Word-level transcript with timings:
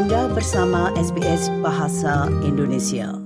Anda 0.00 0.32
bersama 0.32 0.88
SBS 0.96 1.52
Bahasa 1.60 2.24
Indonesia. 2.40 3.20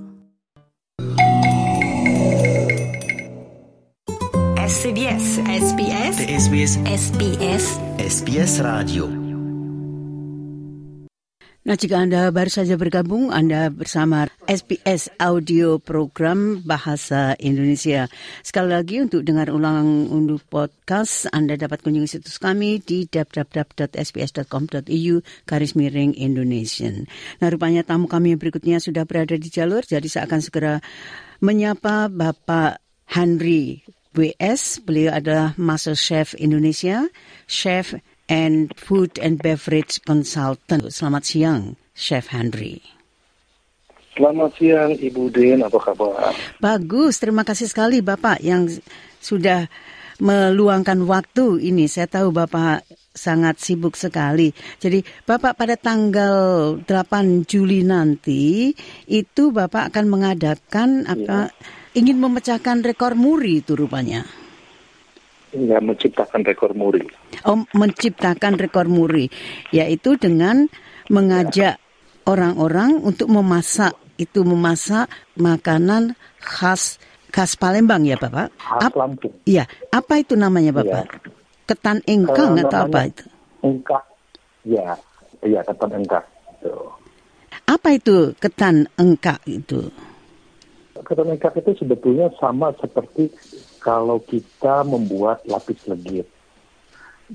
SBS 4.59 5.39
SBS 5.39 6.15
SBS 6.19 6.73
SBS 6.83 7.65
SBS 7.95 8.53
Radio 8.59 9.24
Nah, 11.65 11.73
jika 11.73 11.97
Anda 11.97 12.29
baru 12.29 12.45
saja 12.45 12.77
bergabung, 12.77 13.33
Anda 13.33 13.73
bersama 13.73 14.29
SBS 14.45 15.09
Audio 15.17 15.81
Program 15.81 16.61
Bahasa 16.61 17.33
Indonesia. 17.41 18.05
Sekali 18.45 18.69
lagi 18.69 19.01
untuk 19.01 19.25
dengar 19.25 19.49
ulang 19.49 20.05
unduh 20.13 20.37
podcast, 20.45 21.25
Anda 21.33 21.57
dapat 21.57 21.81
kunjungi 21.81 22.05
situs 22.05 22.37
kami 22.37 22.85
di 22.85 23.09
www.sbs.com.au 23.09 25.15
garis 25.49 25.73
miring 25.73 26.13
Indonesian. 26.13 27.09
Nah, 27.41 27.49
rupanya 27.49 27.81
tamu 27.81 28.05
kami 28.05 28.37
yang 28.37 28.41
berikutnya 28.45 28.77
sudah 28.77 29.09
berada 29.09 29.33
di 29.33 29.49
jalur, 29.49 29.81
jadi 29.81 30.05
saya 30.05 30.29
akan 30.29 30.45
segera 30.45 30.85
menyapa 31.41 32.13
Bapak 32.13 32.77
Henry 33.09 33.81
WS. 34.13 34.85
Beliau 34.85 35.17
adalah 35.17 35.57
Master 35.57 35.97
Chef 35.97 36.37
Indonesia, 36.37 37.09
Chef 37.49 37.97
and 38.29 38.73
Food 38.77 39.17
and 39.21 39.41
Beverage 39.41 40.01
Consultant. 40.05 40.89
Selamat 40.89 41.23
siang, 41.25 41.61
Chef 41.93 42.29
Henry. 42.33 42.81
Selamat 44.15 44.55
siang 44.55 44.95
Ibu 44.95 45.27
Den, 45.27 45.59
apa 45.67 45.75
kabar? 45.75 46.31
Bagus, 46.63 47.19
terima 47.19 47.43
kasih 47.43 47.67
sekali 47.67 47.99
Bapak 47.99 48.39
yang 48.39 48.63
sudah 49.19 49.67
meluangkan 50.23 51.03
waktu 51.03 51.59
ini. 51.59 51.91
Saya 51.91 52.07
tahu 52.07 52.31
Bapak 52.31 52.87
sangat 53.11 53.59
sibuk 53.59 53.99
sekali. 53.99 54.55
Jadi 54.79 55.03
Bapak 55.27 55.59
pada 55.59 55.75
tanggal 55.75 56.79
8 56.79 57.43
Juli 57.43 57.83
nanti 57.83 58.71
itu 59.07 59.51
Bapak 59.51 59.91
akan 59.91 60.05
mengadakan 60.07 61.07
apa 61.07 61.51
ingin 61.95 62.19
memecahkan 62.19 62.83
rekor 62.83 63.19
muri 63.19 63.63
itu 63.63 63.75
rupanya. 63.75 64.44
Ya, 65.55 65.79
menciptakan 65.79 66.43
rekor 66.43 66.75
muri. 66.75 67.07
Oh, 67.47 67.63
menciptakan 67.71 68.59
rekor 68.59 68.91
muri, 68.91 69.31
yaitu 69.71 70.19
dengan 70.19 70.67
mengajak 71.07 71.79
orang-orang 72.27 72.99
untuk 72.99 73.31
memasak 73.31 73.95
itu 74.19 74.43
memasak 74.43 75.07
makanan 75.39 76.19
khas 76.43 76.99
khas 77.31 77.55
Palembang 77.55 78.03
ya 78.03 78.19
Bapak? 78.19 78.51
Khas 78.59 78.83
Ap- 78.91 78.95
Lampung. 78.99 79.31
Iya, 79.47 79.63
apa 79.91 80.19
itu 80.19 80.35
namanya 80.35 80.75
Bapak? 80.75 81.23
Ketan 81.65 82.03
engkang 82.07 82.59
Eh, 82.59 82.63
atau 82.67 82.79
apa 82.87 82.99
itu? 83.07 83.25
Engkak. 83.63 84.03
Ya, 84.67 84.95
iya 85.43 85.59
ketan 85.63 85.91
engkak. 85.95 86.23
Tuh. 86.59 86.91
Apa 87.65 87.95
itu 87.95 88.35
ketan 88.43 88.85
engkak 88.99 89.39
itu? 89.47 89.87
Ketan 90.95 91.27
engkak 91.31 91.53
itu 91.59 91.75
sebetulnya 91.79 92.31
sama 92.39 92.71
seperti 92.79 93.29
kalau 93.85 94.17
kita 94.17 94.81
membuat 94.81 95.45
lapis 95.45 95.85
legit. 95.85 96.25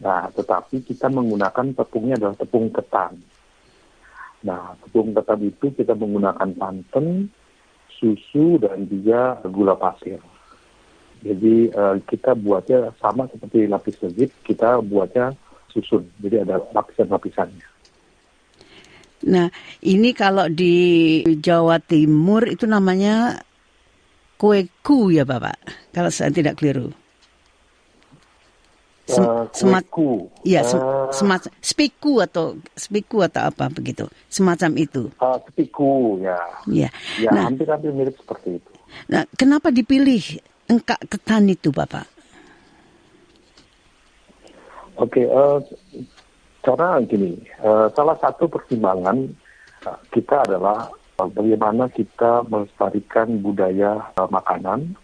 Nah, 0.03 0.27
tetapi 0.35 0.83
kita 0.83 1.07
menggunakan 1.07 1.71
tepungnya 1.79 2.19
adalah 2.19 2.35
tepung 2.35 2.75
ketan. 2.75 3.23
Nah, 4.43 4.75
tepung 4.83 5.15
ketan 5.15 5.47
itu 5.47 5.71
kita 5.71 5.95
menggunakan 5.95 6.51
santan, 6.59 7.31
susu, 7.95 8.59
dan 8.59 8.91
juga 8.91 9.39
gula 9.47 9.79
pasir. 9.79 10.19
Jadi 11.23 11.71
eh, 11.71 11.97
kita 12.11 12.35
buatnya 12.35 12.91
sama 12.99 13.31
seperti 13.31 13.71
lapis 13.71 14.03
legit, 14.03 14.35
kita 14.43 14.83
buatnya 14.83 15.31
susun. 15.71 16.03
Jadi 16.19 16.43
ada 16.43 16.59
lapisan-lapisannya. 16.75 17.67
Nah, 19.21 19.53
ini 19.85 20.17
kalau 20.17 20.49
di 20.49 21.21
Jawa 21.39 21.77
Timur 21.77 22.49
itu 22.49 22.65
namanya 22.65 23.45
kueku 24.41 25.13
ya 25.13 25.29
Bapak, 25.29 25.61
kalau 25.93 26.09
saya 26.09 26.33
tidak 26.33 26.57
keliru. 26.57 26.89
Sem- 29.05 29.27
Eh, 29.27 29.45
semat-. 29.53 29.91
Iya, 30.47 30.65
sem- 30.65 30.81
Eh, 30.81 31.13
semacam 31.13 31.51
spiku 31.61 32.25
atau 32.25 32.57
spiku 32.73 33.21
atau 33.21 33.53
apa 33.53 33.69
begitu, 33.69 34.09
semacam 34.33 34.71
itu. 34.81 35.13
eh, 35.13 35.39
kepiku, 35.45 36.17
ya. 36.23 36.39
Ya. 36.65 36.89
Ya, 37.21 37.31
Nah, 37.35 37.53
hampir-hampir 37.53 37.93
mirip 37.93 38.17
seperti 38.17 38.57
itu. 38.57 38.71
nah, 39.13 39.29
kenapa 39.37 39.69
dipilih 39.69 40.41
engkak 40.71 41.03
ketan 41.05 41.51
itu, 41.51 41.69
Bapak? 41.69 42.07
Oke, 44.97 45.27
eh, 45.27 45.59
karena 46.63 47.01
gini, 47.05 47.35
eh, 47.45 47.87
salah 47.93 48.17
satu 48.17 48.47
pertimbangan 48.47 49.17
eh, 49.81 49.99
kita 50.13 50.45
adalah 50.47 50.87
bagaimana 51.29 51.93
kita 51.93 52.49
melestarikan 52.49 53.43
budaya 53.45 54.01
eh, 54.17 54.29
makanan 54.31 54.97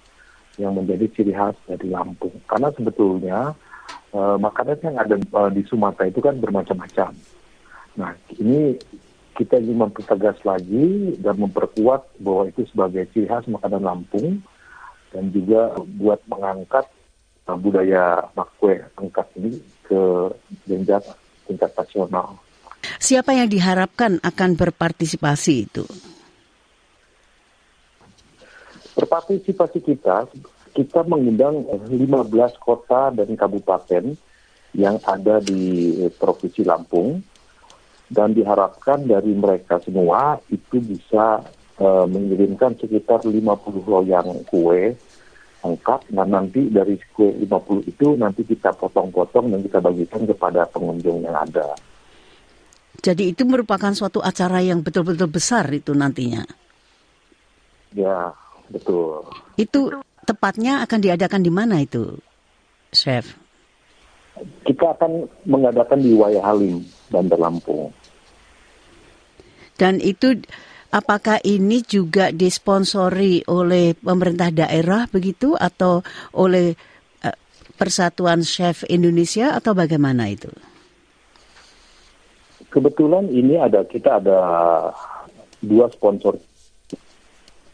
yang 0.57 0.73
menjadi 0.73 1.05
ciri 1.13 1.37
khas 1.37 1.57
dari 1.69 1.93
Lampung. 1.93 2.33
Karena 2.49 2.73
sebetulnya 2.73 3.53
eh, 4.17 4.37
makanan 4.41 4.79
yang 4.81 4.97
ada 4.97 5.17
eh, 5.21 5.51
di 5.53 5.63
Sumatera 5.69 6.09
itu 6.09 6.25
kan 6.25 6.41
bermacam-macam. 6.41 7.13
Nah, 7.97 8.13
ini 8.41 8.77
kita 9.37 9.61
ingin 9.61 9.85
mempertegas 9.85 10.41
lagi 10.49 11.17
dan 11.21 11.37
memperkuat 11.37 12.17
bahwa 12.25 12.49
itu 12.49 12.65
sebagai 12.73 13.05
ciri 13.13 13.29
khas 13.29 13.45
makanan 13.45 13.85
Lampung 13.85 14.41
dan 15.13 15.29
juga 15.33 15.77
buat 15.97 16.21
mengangkat 16.29 16.89
uh, 17.49 17.57
budaya 17.57 18.27
makwe 18.35 18.83
angkat 18.99 19.27
ini 19.39 19.61
ke 19.87 20.01
jenjang 20.67 21.05
tingkat 21.47 21.71
nasional. 21.73 22.37
Siapa 22.97 23.37
yang 23.37 23.53
diharapkan 23.53 24.17
akan 24.25 24.51
berpartisipasi 24.57 25.55
itu? 25.69 25.85
Berpartisipasi 28.97 29.85
kita, 29.85 30.25
kita 30.73 31.01
mengundang 31.05 31.69
eh, 31.69 31.81
15 31.93 32.57
kota 32.57 33.13
dan 33.13 33.29
kabupaten 33.37 34.17
yang 34.73 34.97
ada 35.05 35.41
di 35.45 35.93
Provinsi 36.17 36.65
Lampung 36.65 37.21
dan 38.09 38.33
diharapkan 38.33 39.05
dari 39.05 39.37
mereka 39.37 39.77
semua 39.85 40.41
itu 40.49 40.81
bisa 40.81 41.45
eh, 41.77 42.07
mengirimkan 42.09 42.81
sekitar 42.81 43.29
50 43.29 43.45
loyang 43.85 44.41
kue 44.49 44.97
lengkap. 45.61 46.01
Nah 46.17 46.25
nanti 46.25 46.73
dari 46.73 46.97
kue 47.13 47.29
50 47.45 47.93
itu 47.93 48.17
nanti 48.17 48.41
kita 48.49 48.73
potong-potong 48.73 49.53
dan 49.53 49.61
kita 49.61 49.85
bagikan 49.85 50.25
kepada 50.25 50.65
pengunjung 50.73 51.21
yang 51.29 51.37
ada. 51.37 51.77
Jadi 53.01 53.35
itu 53.35 53.43
merupakan 53.45 53.93
suatu 53.93 54.25
acara 54.25 54.63
yang 54.65 54.81
betul-betul 54.81 55.29
besar 55.29 55.69
itu 55.71 55.93
nantinya. 55.93 56.43
Ya, 57.97 58.33
betul. 58.69 59.25
Itu 59.57 60.05
tepatnya 60.27 60.85
akan 60.85 60.99
diadakan 61.01 61.41
di 61.41 61.53
mana 61.53 61.81
itu, 61.81 62.19
Chef? 62.93 63.37
Kita 64.69 64.93
akan 64.93 65.25
mengadakan 65.49 65.99
di 66.05 66.13
Waya 66.13 66.45
Halim, 66.45 66.85
Bandar 67.09 67.41
Lampung. 67.41 67.89
Dan 69.81 70.01
itu 70.01 70.37
apakah 70.93 71.41
ini 71.45 71.81
juga 71.85 72.33
disponsori 72.33 73.45
oleh 73.49 73.97
pemerintah 73.97 74.53
daerah 74.53 75.09
begitu 75.09 75.57
atau 75.57 76.05
oleh 76.37 76.77
eh, 77.25 77.37
Persatuan 77.77 78.45
Chef 78.45 78.85
Indonesia 78.89 79.57
atau 79.57 79.73
bagaimana 79.73 80.29
itu? 80.29 80.53
Kebetulan 82.77 83.33
ini 83.33 83.57
ada 83.57 83.89
kita 83.89 84.21
ada 84.21 84.37
dua 85.65 85.89
sponsor 85.89 86.37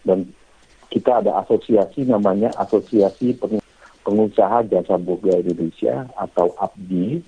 dan 0.07 0.31
kita 0.87 1.19
ada 1.19 1.43
asosiasi 1.43 2.07
namanya 2.07 2.55
Asosiasi 2.55 3.35
Peng- 3.35 3.59
Pengusaha 4.07 4.63
Jasa 4.63 4.95
Boga 5.03 5.35
Indonesia 5.35 6.07
atau 6.15 6.55
APDI 6.55 7.19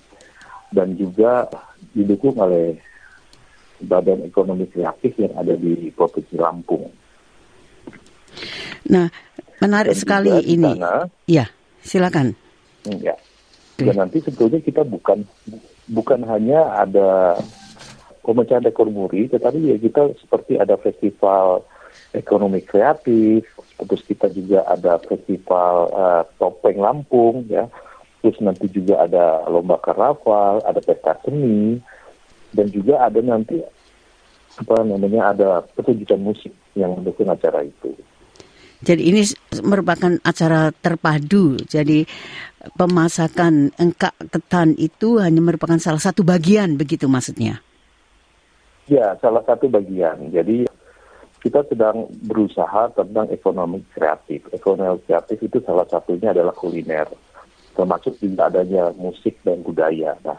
dan 0.71 0.95
juga 0.95 1.51
didukung 1.91 2.39
oleh 2.39 2.79
Badan 3.83 4.23
Ekonomi 4.23 4.71
Kreatif 4.71 5.19
yang 5.19 5.35
ada 5.35 5.51
di 5.51 5.91
Provinsi 5.91 6.39
Lampung. 6.39 6.87
Nah, 8.87 9.11
menarik 9.59 9.91
Dan 9.91 9.99
sekali 9.99 10.31
ini. 10.47 10.79
sana- 10.79 11.11
Ya, 11.27 11.51
silakan. 11.83 12.39
Ya. 13.03 13.19
Dan 13.75 13.99
nanti 13.99 14.23
sebetulnya 14.23 14.63
kita 14.63 14.87
bukan 14.87 15.27
bukan 15.85 16.23
hanya 16.23 16.71
ada 16.71 17.35
pemecahan 18.25 18.65
rekor 18.65 18.89
muri, 18.89 19.29
tetapi 19.29 19.71
ya 19.71 19.77
kita 19.77 20.17
seperti 20.17 20.57
ada 20.57 20.75
festival 20.81 21.61
ekonomi 22.11 22.65
kreatif, 22.65 23.45
terus 23.77 24.01
kita 24.03 24.33
juga 24.33 24.65
ada 24.65 24.97
festival 24.97 25.75
eh, 25.93 26.23
topeng 26.41 26.81
Lampung, 26.81 27.45
ya. 27.47 27.69
Terus 28.25 28.41
nanti 28.41 28.65
juga 28.73 29.05
ada 29.05 29.45
lomba 29.45 29.77
karnaval, 29.77 30.65
ada 30.65 30.81
pesta 30.81 31.13
seni, 31.21 31.77
dan 32.49 32.73
juga 32.73 33.05
ada 33.05 33.21
nanti 33.21 33.61
apa 34.55 34.81
namanya 34.81 35.35
ada 35.35 35.49
pertunjukan 35.77 36.17
musik 36.17 36.53
yang 36.73 36.97
mendukung 36.97 37.29
acara 37.29 37.61
itu. 37.61 37.93
Jadi 38.81 39.01
ini 39.07 39.21
merupakan 39.61 40.17
acara 40.25 40.73
terpadu. 40.73 41.57
Jadi 41.63 42.05
pemasakan 42.75 43.73
engkak 43.77 44.13
ketan 44.33 44.73
itu 44.77 45.21
hanya 45.21 45.41
merupakan 45.41 45.77
salah 45.77 46.01
satu 46.01 46.25
bagian 46.25 46.75
begitu 46.75 47.05
maksudnya. 47.05 47.61
Ya, 48.85 49.17
salah 49.17 49.41
satu 49.41 49.65
bagian. 49.65 50.29
Jadi 50.29 50.69
kita 51.41 51.65
sedang 51.65 52.05
berusaha 52.29 52.93
tentang 52.93 53.33
ekonomi 53.33 53.81
kreatif. 53.97 54.45
Ekonomi 54.53 55.01
kreatif 55.09 55.41
itu 55.41 55.57
salah 55.65 55.89
satunya 55.89 56.29
adalah 56.29 56.53
kuliner, 56.53 57.09
termasuk 57.73 58.13
juga 58.21 58.45
adanya 58.49 58.93
musik 58.93 59.41
dan 59.41 59.65
budaya. 59.65 60.13
Nah, 60.21 60.37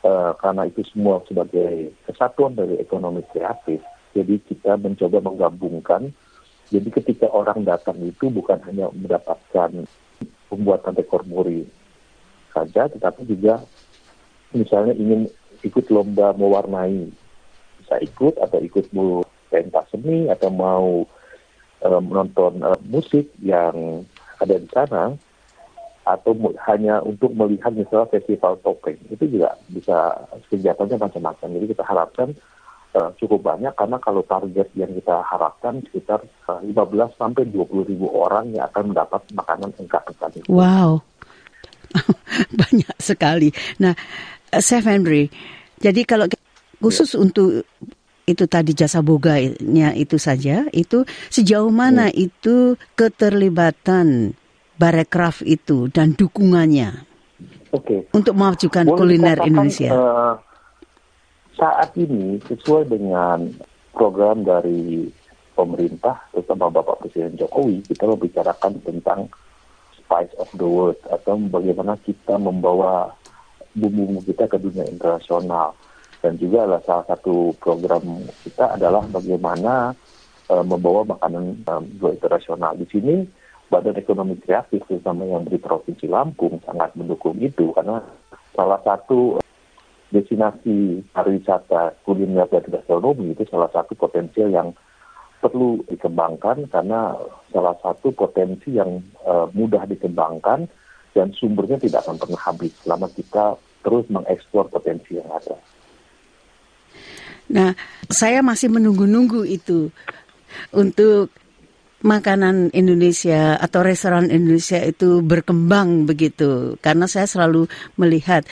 e, 0.00 0.12
karena 0.40 0.64
itu 0.64 0.80
semua 0.88 1.20
sebagai 1.28 1.92
kesatuan 2.08 2.56
dari 2.56 2.80
ekonomi 2.80 3.20
kreatif, 3.36 3.84
jadi 4.16 4.40
kita 4.48 4.80
mencoba 4.80 5.20
menggabungkan. 5.20 6.12
Jadi 6.68 6.88
ketika 6.92 7.28
orang 7.32 7.64
datang 7.64 7.96
itu 8.00 8.28
bukan 8.28 8.60
hanya 8.68 8.92
mendapatkan 8.92 9.88
pembuatan 10.52 10.92
rekor 10.96 11.24
muri 11.24 11.68
saja, 12.52 12.88
tetapi 12.92 13.28
juga 13.28 13.60
misalnya 14.56 14.92
ingin 14.96 15.28
ikut 15.64 15.88
lomba 15.92 16.36
mewarnai 16.36 17.27
bisa 17.88 18.04
ikut 18.04 18.36
atau 18.36 18.60
ikut 18.60 18.84
pentas 19.48 19.88
seni 19.88 20.28
atau 20.28 20.52
mau 20.52 21.08
uh, 21.80 22.00
menonton 22.04 22.60
uh, 22.60 22.76
musik 22.84 23.32
yang 23.40 24.04
ada 24.36 24.60
di 24.60 24.68
sana 24.68 25.16
atau 26.04 26.36
hanya 26.68 27.00
untuk 27.00 27.32
melihat 27.32 27.72
misalnya 27.72 28.12
festival 28.12 28.60
topeng 28.60 28.96
itu 29.08 29.24
juga 29.24 29.56
bisa 29.72 30.12
kegiatannya 30.52 31.00
macam-macam. 31.00 31.48
Jadi 31.48 31.66
kita 31.72 31.84
harapkan 31.84 32.28
uh, 32.96 33.12
cukup 33.16 33.40
banyak 33.56 33.72
karena 33.72 33.96
kalau 34.00 34.20
target 34.24 34.68
yang 34.76 34.92
kita 34.92 35.20
harapkan 35.24 35.80
sekitar 35.88 36.20
uh, 36.48 36.60
15 36.60 37.16
sampai 37.16 37.48
20 37.48 37.88
ribu 37.88 38.08
orang 38.12 38.52
yang 38.52 38.68
akan 38.68 38.92
mendapat 38.92 39.20
makanan 39.32 39.72
engkak 39.80 40.04
pekan 40.12 40.32
Wow, 40.48 41.04
banyak 42.60 42.96
sekali. 43.00 43.52
Nah, 43.80 43.92
Chef 44.64 44.84
Henry, 44.84 45.28
jadi 45.80 46.08
kalau 46.08 46.24
khusus 46.78 47.14
ya. 47.14 47.22
untuk 47.22 47.66
itu 48.28 48.44
tadi 48.44 48.76
jasa 48.76 49.00
boganya 49.00 49.96
itu 49.96 50.20
saja, 50.20 50.68
itu 50.76 51.08
sejauh 51.32 51.72
mana 51.72 52.12
hmm. 52.12 52.16
itu 52.28 52.56
keterlibatan 52.92 54.36
Barekraf 54.78 55.42
itu 55.42 55.90
dan 55.90 56.14
dukungannya 56.14 57.02
okay. 57.74 58.06
untuk 58.14 58.38
memajukan 58.38 58.86
Boleh 58.86 58.94
kuliner 58.94 59.38
Indonesia? 59.42 59.90
Uh, 59.90 60.34
saat 61.58 61.90
ini 61.98 62.38
sesuai 62.46 62.86
dengan 62.86 63.50
program 63.90 64.46
dari 64.46 65.10
pemerintah, 65.58 66.22
terutama 66.30 66.70
Bapak 66.70 67.02
Presiden 67.02 67.34
Jokowi, 67.34 67.82
kita 67.90 68.06
membicarakan 68.06 68.78
tentang 68.86 69.26
spice 69.98 70.30
of 70.38 70.46
the 70.54 70.68
world 70.68 71.00
atau 71.10 71.34
bagaimana 71.50 71.98
kita 72.06 72.38
membawa 72.38 73.10
bumbu-bumbu 73.74 74.22
kita 74.22 74.46
ke 74.46 74.56
dunia 74.62 74.86
internasional 74.86 75.74
dan 76.18 76.34
juga 76.38 76.66
adalah 76.66 76.82
salah 76.82 77.06
satu 77.06 77.54
program 77.62 78.02
kita 78.42 78.74
adalah 78.74 79.06
bagaimana 79.06 79.94
uh, 80.50 80.64
membawa 80.66 81.06
makanan 81.14 81.62
um, 81.70 81.84
go 81.98 82.10
internasional. 82.10 82.74
Di 82.74 82.86
sini 82.90 83.22
Badan 83.68 84.00
Ekonomi 84.00 84.40
Kreatif 84.40 84.82
terutama 84.88 85.28
yang 85.28 85.44
di 85.44 85.60
Provinsi 85.60 86.08
Lampung 86.08 86.58
sangat 86.64 86.96
mendukung 86.96 87.36
itu 87.38 87.70
karena 87.76 88.00
salah 88.56 88.80
satu 88.82 89.38
destinasi 90.08 91.04
pariwisata 91.12 92.00
kuliner 92.02 92.48
dan 92.48 92.64
gastronomi 92.64 93.36
itu 93.36 93.44
salah 93.44 93.68
satu 93.68 93.92
potensial 93.92 94.48
yang 94.48 94.72
perlu 95.38 95.84
dikembangkan 95.86 96.66
karena 96.72 97.14
salah 97.52 97.76
satu 97.84 98.10
potensi 98.10 98.74
yang 98.74 99.04
uh, 99.22 99.46
mudah 99.54 99.86
dikembangkan 99.86 100.66
dan 101.12 101.28
sumbernya 101.36 101.78
tidak 101.78 102.02
akan 102.08 102.18
pernah 102.18 102.40
habis 102.40 102.72
selama 102.82 103.06
kita 103.12 103.54
terus 103.84 104.08
mengeksplor 104.10 104.66
potensi 104.72 105.20
yang 105.20 105.28
ada. 105.30 105.54
Nah, 107.48 107.72
saya 108.12 108.44
masih 108.44 108.68
menunggu-nunggu 108.68 109.44
itu 109.48 109.88
untuk 110.72 111.32
makanan 111.98 112.70
Indonesia 112.70 113.58
atau 113.58 113.82
restoran 113.82 114.30
Indonesia 114.30 114.78
itu 114.84 115.24
berkembang 115.24 116.06
begitu. 116.06 116.78
Karena 116.78 117.10
saya 117.10 117.26
selalu 117.26 117.66
melihat 117.98 118.46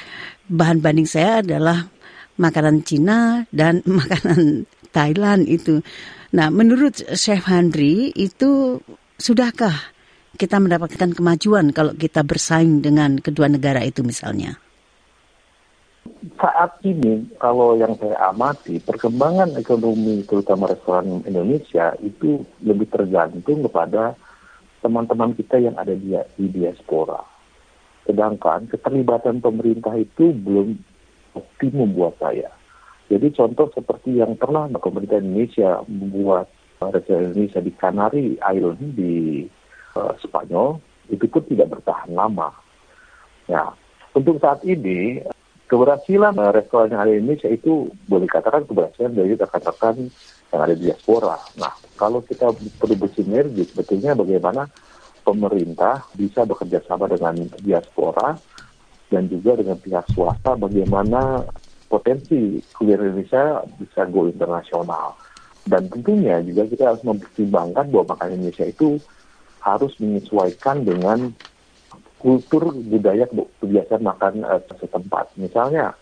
bahan 0.51 0.83
banding 0.83 1.07
saya 1.07 1.45
adalah 1.45 1.87
makanan 2.41 2.83
Cina 2.83 3.47
dan 3.55 3.85
makanan 4.01 4.67
Thailand 4.91 5.47
itu. 5.47 5.85
Nah, 6.35 6.51
menurut 6.51 7.01
Chef 7.15 7.47
Henry 7.47 8.11
itu 8.17 8.83
sudahkah 9.17 9.95
kita 10.37 10.61
mendapatkan 10.61 11.17
kemajuan 11.17 11.73
kalau 11.73 11.97
kita 11.97 12.21
bersaing 12.21 12.85
dengan 12.85 13.17
kedua 13.23 13.49
negara 13.49 13.81
itu 13.81 14.05
misalnya? 14.05 14.66
Saat 16.35 16.83
ini 16.83 17.31
kalau 17.39 17.79
yang 17.79 17.95
saya 17.99 18.19
amati 18.35 18.83
perkembangan 18.83 19.55
ekonomi 19.55 20.27
terutama 20.27 20.67
restoran 20.67 21.23
Indonesia 21.23 21.95
itu 22.03 22.43
lebih 22.67 22.91
tergantung 22.91 23.63
kepada 23.71 24.19
teman-teman 24.83 25.35
kita 25.39 25.63
yang 25.63 25.79
ada 25.79 25.95
di, 25.95 26.19
di 26.39 26.47
diaspora. 26.51 27.23
Sedangkan 28.07 28.71
keterlibatan 28.71 29.43
pemerintah 29.43 29.95
itu 29.95 30.35
belum 30.35 30.79
optimum 31.35 31.95
buat 31.95 32.15
saya. 32.23 32.51
Jadi 33.07 33.31
contoh 33.35 33.71
seperti 33.71 34.19
yang 34.19 34.35
pernah 34.35 34.67
pemerintah 34.79 35.23
Indonesia 35.23 35.83
membuat 35.87 36.51
restoran 36.83 37.31
Indonesia 37.31 37.61
di 37.63 37.73
Canary 37.79 38.27
Island 38.43 38.83
di 38.99 39.47
uh, 39.95 40.13
Spanyol 40.23 40.79
itu 41.11 41.25
pun 41.31 41.43
tidak 41.47 41.79
bertahan 41.79 42.11
lama. 42.15 42.51
Ya, 43.47 43.71
untuk 44.11 44.43
saat 44.43 44.65
ini 44.67 45.23
keberhasilan 45.67 46.35
uh, 46.39 46.55
restoran 46.55 46.95
yang 46.95 47.03
ada 47.03 47.13
di 47.13 47.19
Indonesia 47.23 47.51
itu 47.51 47.91
boleh 48.07 48.27
katakan 48.31 48.67
keberhasilan 48.67 49.13
dari 49.15 49.35
rekan-rekan 49.35 49.97
yang 50.55 50.61
ada 50.63 50.75
di 50.75 50.83
diaspora. 50.91 51.37
Nah, 51.59 51.75
kalau 51.99 52.23
kita 52.23 52.55
perlu 52.79 52.95
bersinergi, 52.97 53.67
sebetulnya 53.67 54.15
bagaimana 54.15 54.71
pemerintah 55.27 56.07
bisa 56.15 56.47
bekerja 56.47 56.79
sama 56.87 57.11
dengan 57.11 57.35
diaspora 57.59 58.39
dan 59.11 59.27
juga 59.27 59.59
dengan 59.59 59.79
pihak 59.79 60.07
swasta 60.15 60.55
bagaimana 60.55 61.43
potensi 61.91 62.63
kuliner 62.75 63.11
Indonesia 63.11 63.63
bisa 63.79 64.07
go 64.07 64.31
internasional. 64.31 65.19
Dan 65.67 65.91
tentunya 65.91 66.39
juga 66.47 66.63
kita 66.71 66.95
harus 66.95 67.03
mempertimbangkan 67.03 67.91
bahwa 67.91 68.15
makanan 68.15 68.39
Indonesia 68.39 68.67
itu 68.71 69.03
harus 69.59 69.91
menyesuaikan 69.99 70.87
dengan 70.87 71.35
kultur 72.27 72.75
budaya 72.75 73.23
kebiasaan 73.63 74.03
makan 74.03 74.43
uh, 74.43 74.59
setempat. 74.75 75.31
Misalnya 75.39 75.95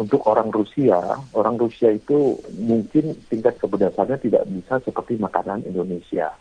untuk 0.00 0.24
orang 0.24 0.48
Rusia, 0.48 0.96
orang 1.36 1.60
Rusia 1.60 1.92
itu 1.92 2.40
mungkin 2.56 3.12
tingkat 3.28 3.60
kepedasannya 3.60 4.16
tidak 4.24 4.48
bisa 4.48 4.80
seperti 4.80 5.20
makanan 5.20 5.68
Indonesia. 5.68 6.32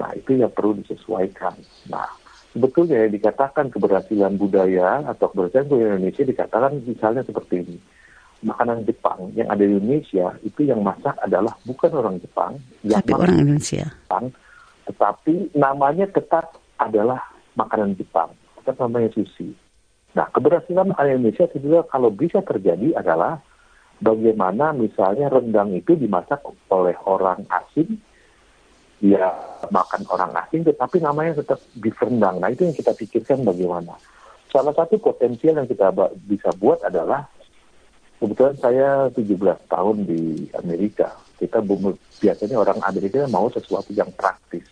Nah 0.00 0.16
itu 0.16 0.40
yang 0.40 0.48
perlu 0.48 0.80
disesuaikan. 0.80 1.52
Nah 1.92 2.08
sebetulnya 2.56 3.04
dikatakan 3.12 3.68
keberhasilan 3.68 4.40
budaya 4.40 5.04
atau 5.04 5.28
keberhasilan 5.28 5.68
budaya 5.68 6.00
Indonesia 6.00 6.24
dikatakan 6.24 6.80
misalnya 6.80 7.20
seperti 7.20 7.60
ini. 7.60 7.76
Makanan 8.40 8.88
Jepang 8.88 9.36
yang 9.36 9.52
ada 9.52 9.60
di 9.60 9.76
Indonesia 9.76 10.32
itu 10.40 10.64
yang 10.64 10.80
masak 10.80 11.12
adalah 11.20 11.52
bukan 11.68 11.92
orang 11.92 12.16
Jepang, 12.24 12.56
yang 12.88 13.04
tapi 13.04 13.12
orang 13.12 13.36
Indonesia. 13.36 13.84
Jepang, 13.84 14.32
tetapi 14.88 15.52
namanya 15.52 16.08
tetap 16.08 16.56
adalah 16.80 17.20
makanan 17.52 17.92
Jepang. 18.00 18.32
Kita 18.70 18.86
namanya 18.86 19.10
sushi. 19.10 19.50
Nah, 20.14 20.30
keberhasilan 20.30 20.94
makanan 20.94 21.18
Indonesia 21.18 21.50
juga 21.58 21.82
kalau 21.90 22.14
bisa 22.14 22.38
terjadi 22.38 22.94
adalah 22.94 23.42
bagaimana 23.98 24.70
misalnya 24.70 25.26
rendang 25.26 25.74
itu 25.74 25.98
dimasak 25.98 26.38
oleh 26.70 26.94
orang 27.02 27.42
asing, 27.50 27.98
dia 29.02 29.26
makan 29.74 30.06
orang 30.06 30.30
asing, 30.46 30.62
tetapi 30.62 31.02
namanya 31.02 31.42
tetap 31.42 31.58
beef 31.82 31.98
rendang. 31.98 32.38
Nah, 32.38 32.54
itu 32.54 32.62
yang 32.62 32.78
kita 32.78 32.94
pikirkan 32.94 33.42
bagaimana. 33.42 33.98
Salah 34.54 34.70
satu 34.70 35.02
potensial 35.02 35.58
yang 35.58 35.66
kita 35.66 35.90
bisa 36.30 36.54
buat 36.54 36.78
adalah, 36.86 37.26
kebetulan 38.22 38.54
saya 38.54 39.10
17 39.10 39.66
tahun 39.66 39.96
di 40.06 40.46
Amerika. 40.54 41.10
Kita 41.42 41.58
biasanya 42.22 42.54
orang 42.54 42.78
Amerika 42.86 43.26
mau 43.26 43.50
sesuatu 43.50 43.90
yang 43.90 44.14
praktis 44.14 44.62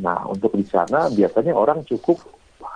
Nah, 0.00 0.24
untuk 0.26 0.56
di 0.56 0.64
sana 0.64 1.12
biasanya 1.12 1.52
orang 1.52 1.84
cukup 1.84 2.16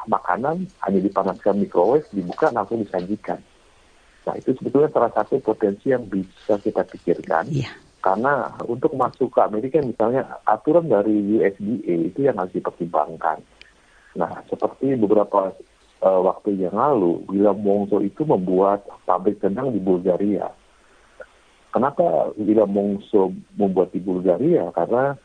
makanan 0.09 0.69
hanya 0.85 1.01
dipanaskan 1.01 1.61
microwave, 1.61 2.07
dibuka 2.13 2.53
langsung 2.53 2.81
disajikan. 2.85 3.41
Nah, 4.25 4.35
itu 4.41 4.57
sebetulnya 4.57 4.89
salah 4.89 5.13
satu 5.13 5.37
potensi 5.41 5.93
yang 5.93 6.09
bisa 6.09 6.57
kita 6.57 6.81
pikirkan. 6.89 7.45
Yeah. 7.53 7.73
Karena 8.01 8.53
untuk 8.69 8.93
masuk 8.97 9.33
ke 9.33 9.41
Amerika 9.41 9.81
misalnya 9.81 10.29
aturan 10.45 10.93
dari 10.93 11.41
USDA 11.41 12.13
itu 12.13 12.21
yang 12.25 12.37
harus 12.37 12.53
dipertimbangkan. 12.53 13.41
Nah, 14.17 14.45
seperti 14.49 14.93
beberapa 15.01 15.57
uh, 16.05 16.21
waktu 16.21 16.61
yang 16.61 16.77
lalu, 16.77 17.25
William 17.33 17.57
Wongso 17.65 18.05
itu 18.05 18.29
membuat 18.29 18.85
pabrik 19.09 19.41
rendang 19.41 19.73
di 19.73 19.81
Bulgaria. 19.81 20.53
Kenapa 21.73 22.31
William 22.37 22.71
Wongso 22.71 23.33
membuat 23.57 23.97
di 23.97 24.05
Bulgaria? 24.05 24.69
Karena 24.77 25.17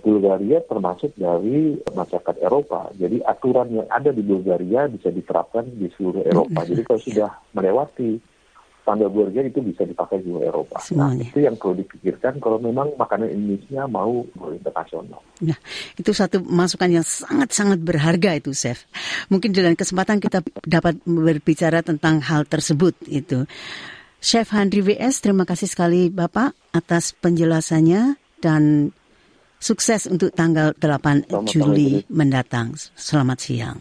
Bulgaria 0.00 0.58
termasuk 0.64 1.14
dari 1.18 1.76
masyarakat 1.92 2.36
Eropa. 2.40 2.90
Jadi 2.94 3.22
aturan 3.22 3.68
yang 3.70 3.88
ada 3.90 4.10
di 4.14 4.22
Bulgaria 4.22 4.88
bisa 4.88 5.12
diterapkan 5.12 5.66
di 5.68 5.90
seluruh 5.94 6.24
Eropa. 6.24 6.64
Jadi 6.64 6.82
kalau 6.86 7.00
sudah 7.02 7.30
melewati 7.54 8.18
standar 8.88 9.12
burger 9.12 9.44
itu 9.44 9.60
bisa 9.60 9.84
dipakai 9.84 10.24
di 10.24 10.32
Eropa. 10.32 10.80
Nah, 10.80 11.12
Semuanya. 11.12 11.28
itu 11.28 11.38
yang 11.44 11.60
perlu 11.60 11.76
dipikirkan 11.84 12.40
kalau 12.40 12.56
memang 12.56 12.96
makanan 12.96 13.28
Indonesia 13.28 13.84
mau 13.84 14.24
go 14.32 14.48
internasional. 14.56 15.20
Nah, 15.44 15.58
itu 16.00 16.10
satu 16.16 16.40
masukan 16.40 16.88
yang 16.88 17.04
sangat-sangat 17.04 17.84
berharga 17.84 18.40
itu, 18.40 18.56
Chef. 18.56 18.88
Mungkin 19.28 19.52
dengan 19.52 19.76
kesempatan 19.76 20.24
kita 20.24 20.40
dapat 20.64 20.96
berbicara 21.04 21.84
tentang 21.84 22.24
hal 22.24 22.48
tersebut 22.48 22.96
itu. 23.04 23.44
Chef 24.24 24.48
Handri 24.56 24.80
WS, 24.80 25.20
terima 25.20 25.44
kasih 25.44 25.68
sekali 25.68 26.08
Bapak 26.08 26.56
atas 26.72 27.12
penjelasannya 27.20 28.16
dan 28.40 28.90
sukses 29.58 30.06
untuk 30.06 30.32
tanggal 30.34 30.74
8 30.78 31.28
Selamat 31.28 31.50
Juli 31.50 32.02
pagi. 32.02 32.14
mendatang. 32.14 32.68
Selamat 32.94 33.38
siang. 33.42 33.78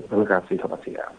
Terima 0.00 0.26
kasih, 0.26 0.56
selamat 0.58 0.80
siang. 0.86 1.12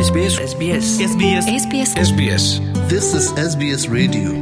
SBS 0.00 0.40
SBS 0.40 0.86
SBS 1.12 1.44
SBS 1.44 1.90
SBS. 2.08 2.44
This 2.88 3.12
is 3.12 3.36
SBS 3.36 3.84
Radio. 3.92 4.32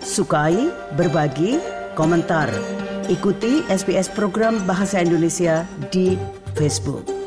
Sukai, 0.00 0.72
berbagi, 0.96 1.60
komentar. 1.92 2.48
Ikuti 3.12 3.60
SBS 3.68 4.08
program 4.08 4.64
Bahasa 4.64 5.04
Indonesia 5.04 5.68
di 5.92 6.16
Facebook. 6.56 7.19